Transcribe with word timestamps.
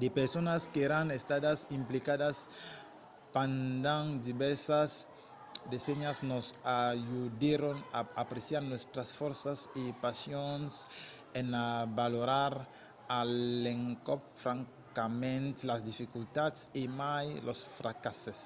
de 0.00 0.08
personas 0.20 0.60
qu’èran 0.72 1.08
estadas 1.20 1.58
implicadas 1.78 2.36
pendent 3.36 4.08
divèrsas 4.28 4.90
decennias 5.72 6.18
nos 6.30 6.46
ajudèron 6.88 7.76
a 7.82 8.00
apreciar 8.22 8.62
nòstras 8.72 9.08
fòrças 9.20 9.58
e 9.82 9.84
passions 10.04 10.72
en 11.40 11.48
avalorar 11.82 12.54
a 13.18 13.20
l'encòp 13.62 14.22
francament 14.42 15.52
las 15.70 15.80
dificultats 15.90 16.58
e 16.80 16.82
mai 17.00 17.26
los 17.46 17.60
fracasses 17.78 18.40